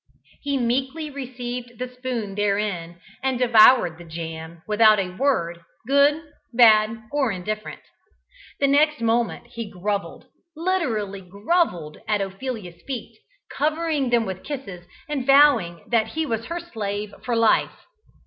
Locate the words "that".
15.91-16.07